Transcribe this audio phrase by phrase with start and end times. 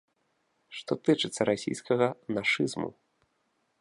[0.77, 2.07] Што тычыцца расійскага
[2.39, 2.89] нашызму.